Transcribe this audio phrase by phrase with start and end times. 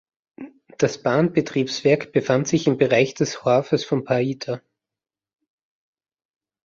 [0.79, 4.59] Das Bahnbetriebswerk befand sich im Bereich des Hafens von Paita.